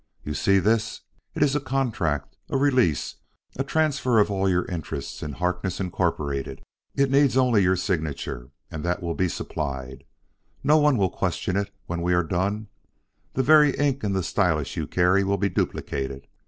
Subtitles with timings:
[0.23, 1.01] You see this?
[1.35, 3.17] It is a contract; a release,
[3.55, 6.63] a transfer of all your interests in Harkness, Incorporated.
[6.95, 10.03] It needs only your signature, and that will be supplied.
[10.63, 12.67] No one will question it when we are done:
[13.33, 16.25] the very ink in the stylus you carry will be duplicated.